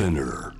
[0.00, 0.54] Spinner.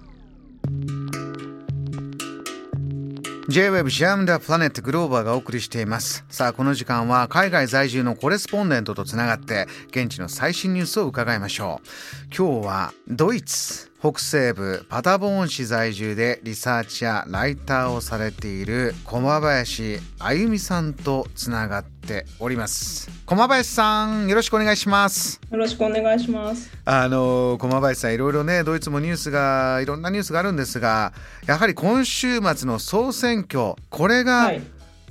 [3.49, 6.27] J-Web Jam the Planet グローバーがお送りしています。
[6.29, 12.37] さあこの時間は海外在住のコレスポンデントとつながって現地の最新ニュースを伺いましょう。
[12.37, 22.00] 今日はドイツ北西部パタボーン市在住でリサーチやライターをされている駒林あゆみさんとつながって
[22.39, 26.71] おります駒林さんよろしくお願いしますよろしくお願いします。
[26.85, 31.13] あの駒林さんいろいろねドイツもニュースがいろんなニュースがあるんですが
[31.47, 34.63] やはり今週末の総選挙これがはい、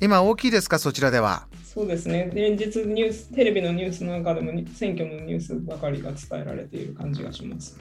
[0.02, 1.46] 今大きいですかそちらでは？
[1.64, 2.32] そうですね。
[2.34, 7.78] 連日ニュース、テレビのニュースの中でもに選挙のニュースばかりが伝えられている感じがします。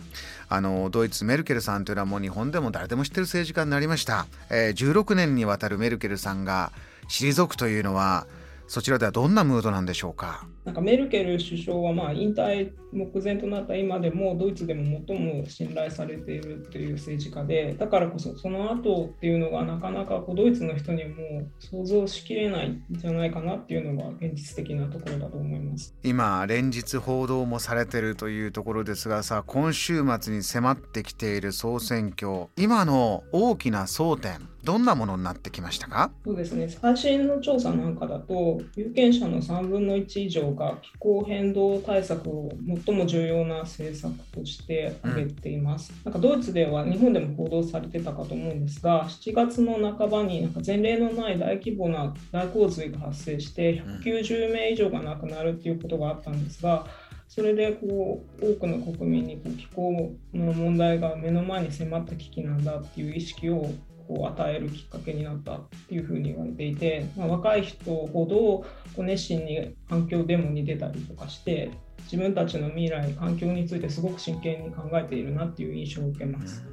[0.49, 6.73] あのドイツメルケルさんというのはもう日本でも誰でも知ってる政治家になりました、えー16年にわたるメルケルさんが
[7.09, 8.27] 退くというのは
[8.69, 10.47] そちらではどんなムードなんでしょうか？
[10.65, 25.95] なんかメルケル首相はまあ引退目前となった今でもドイツでも最も信頼されているという政治家でだからこそその後っていうのがなかなかこうドイツの人にも想像しきれないんじゃないかなっていうのが現実的なところだと思います。
[26.03, 36.11] 今連日報道もされているというところですがさ今週末に迫ってきている総選挙今の大きな争点どんなものになってきましたか？
[36.27, 36.69] そうですね。
[36.69, 42.51] 最新の調査なんかだと有権者の3分の1以上が気候変動対策を
[42.85, 56.85] 最も重要な政策として挙げています、なんかドイツでは日本でも報道されてたかと思うんですが7月の半ばになんか前例のない大規模な大洪水が発生して190名以上が亡くなるっていうことがあったんですが
[57.27, 63.71] それでこう多くの国民にこう気候の問題が目の前に迫った危機なんだっていう意識を
[64.09, 71.71] こう与えるきっかけになったっていうふうに言われていて、まあ、若い人ほどこう熱心に環境デモに出たりとかして
[72.05, 76.65] 自分たちの未来環境についてすごく真剣に考えているなっていう印象を受けます。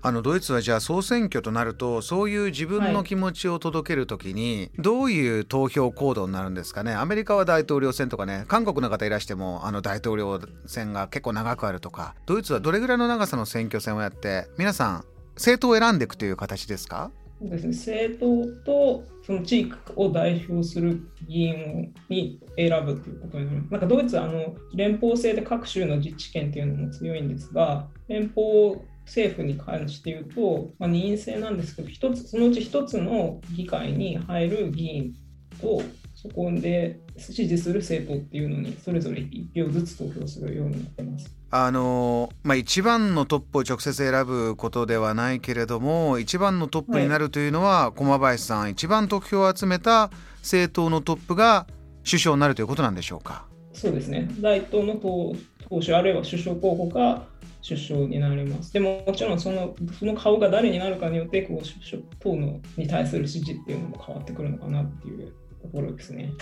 [0.00, 6.94] あのドイツはじゃあ総選挙となるとそういう自分の気持ちを届けるときにどういう投票行動になるんですかね？
[6.94, 15.04] アメリカは大統領選とかね韓国の方いらしてもあの大統領選が結構長くあるとかドイツはどれぐらいの長さの選挙戦をやって皆さん
[15.34, 17.10] 政党を選んでいくという形ですか？
[17.40, 23.70] そうですね、政党とその地域を代表する議員に選ぶということになります。
[23.72, 28.76] なんかドイツはあの連邦制で各州の自治権というのも強いんですが、連邦
[29.06, 35.14] 政府に関して言うと、まあ、二院制なんですけど、一つそのうち一つの議会に入る議員
[35.60, 35.82] と、
[36.14, 41.41] そこで支持する政党っていうのにそれぞれ1票ずつ投票するようになってます。
[41.54, 51.66] あのまあ、一番のトップを直接選ぶことではないけれども一番のトップになるというのは、駒林さん一番得票を集めた政党のトップが
[52.06, 53.44] 首相になるということなんでしょうか？
[53.74, 55.36] そうですね、大統の党
[55.68, 57.26] 党首あるいは首相候補が
[57.66, 58.72] 首相になります。
[58.72, 66.32] でももちろんそのその顔が誰になるかによってこう首相党のに対する支持っていうのも変わってくるのかなっていうところですね。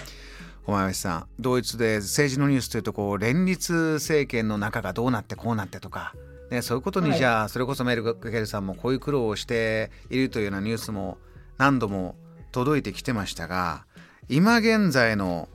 [0.70, 6.14] 小林さんドイツで政治のニュースというとこう連立政権の中がどうなってこうなってとか、
[6.50, 11.18] ね、そういうことにはいじゃあ、それこそメルケルさんもこういう苦労をしているというようなニュースも
[11.58, 12.14] 何度も
[12.52, 13.84] 届いてきてましたが
[14.28, 15.48] 今現在の、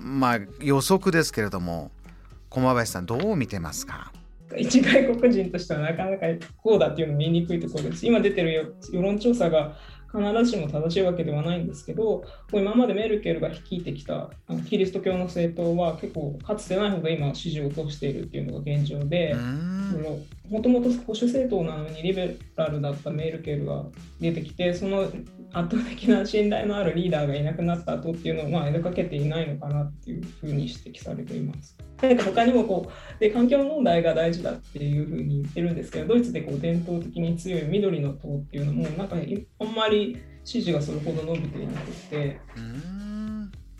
[0.00, 1.90] まあ、予測ですけれども
[2.48, 4.12] 駒林さんどう見てますか？
[4.56, 6.26] 一外国人としてはなかなか
[6.62, 8.06] こうだっていうのも言いにくいところです。
[8.06, 9.76] 今出てるよ世論調査が
[10.12, 14.30] 必ずしも正しいわけではないんですけど、今までメルケルが率いてきた
[14.68, 19.34] キリスト教の政党は結構かつてないほど今支持を落としているっていうのが現状で
[20.52, 23.86] もともと保守政党なのにリベラルだったメールケルが
[24.20, 25.04] 出てきて、その
[25.54, 31.78] 圧倒的な信頼のあるリーダーがいなくなった後っていうのをまあ描けていないのかなっていうふうに指摘されています。
[32.02, 43.01] なんか他にもこうで環境問題が大事だっていうふうに言ってるんですけど、ドイツでこう伝統的に強い緑の党っていうのも、なんかあんまり支持がそれほど伸びていなくて、うん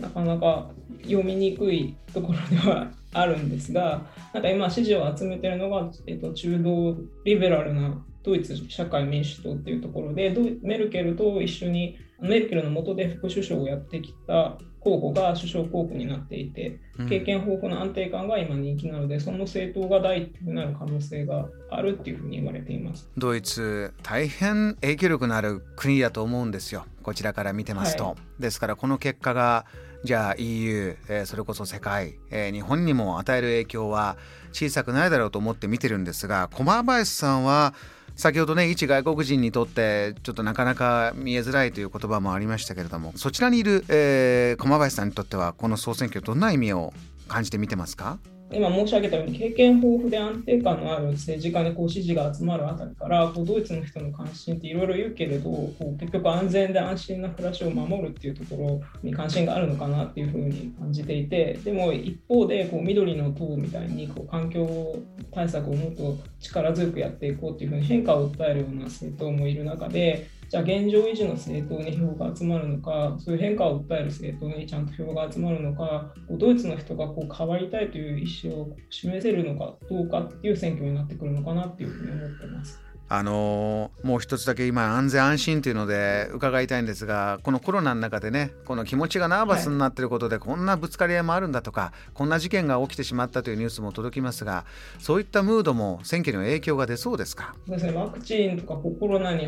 [0.02, 0.70] なかなか
[1.02, 4.02] 読みにくいところではあるんですが、
[4.34, 17.08] なんか今支持を集めてるのが、えっと、中道リベラルなドイツ社会民主党っていうところで、メルケルと一緒にメルケルの下で副首相をやってきた候補が首相候補になっていて、うん。
[17.08, 23.08] 経験豊富な安定感が今人気なので、その政党が第一になる可能性があるっていうふうに言われています。
[23.16, 26.84] ドイツ大変影響力のある国だと思うんですよ。
[27.02, 29.66] こちらから見てますと、はですからこの結果が
[30.04, 34.16] じゃあ EU、えーそれこそ世界、えー日本にも与える影響は
[34.52, 37.72] 小さくないだろうと思って見てるんですが駒林さんは
[38.16, 46.92] 先ほどね一外国人にとってちょっとなかなか見えづらいという言葉もありましたけれどもそちらにいる、えー駒林さんにとってはこの総選挙どんな意味を
[47.28, 48.18] 感じて見てますか？
[48.52, 64.96] 今申し上げたように経験豊富で安定感のある政治家にこう支持が集まるあたりからこうドイツの人の関心っていろいろ言うけれどこう結局安全で安心な暮らしを守るっていうところに関心があるのかなっていうふうに感じていてでも一方でこう緑の党みたいにこう環境
[65.32, 82.82] 対策をもっと力強くやっていこうっていうふうに変化を訴えるような政党もいる中でじゃあ現状維持の政党に票が集まるのか、そういう変化を訴える政党にちゃんと票が集まるのか、ドイツの人がこう変わりたいという意思を示せるのかどうかっていう選挙になってくるのかなっていうふうに思ってます。
[83.08, 94.66] あのもう一つだけ今安全安心というので伺いたいんですがこのコロナの中でねこの気持ちがナーバスになっていることで、こんなぶつかり合いもあるんだとかこんな事件が起きてしまったというニュースも届きますが
[94.98, 97.54] そういったムードも選挙には影響が出そうですか？
[97.66, 99.46] そうですねワクチンとかコロナに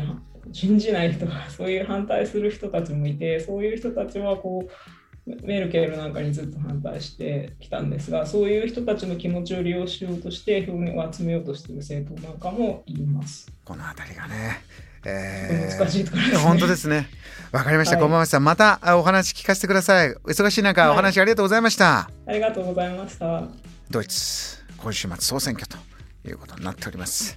[0.51, 4.71] 信じない人がそういう反対する人たちもいてそういう人たちはこう
[5.25, 13.51] メルケルなんかにずっと反対してきたんですが、そういう人たちの気持ちを利用しようとして、票を集めようとしている政党なんかもいます。
[13.63, 14.61] この辺りがね、
[15.03, 16.37] えー、難しいところですね。
[16.37, 17.07] 本当ですね。
[17.51, 17.97] わかりました。
[17.97, 20.13] 小林さん、またお話聞かせてください。
[20.13, 22.07] 忙しい中、お話ありがとうございました。
[22.27, 23.43] ありがとうございました。
[23.89, 25.77] ドイツ、今週末総選挙と
[26.27, 27.35] いうことになっております。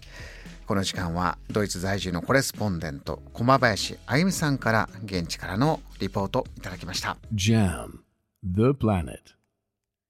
[0.69, 7.17] この時間はドイツ在住のコレスポンデント駒林あゆみさんから現地からのリポートいただきました。
[7.35, 8.01] JAM
[8.45, 9.38] The Planet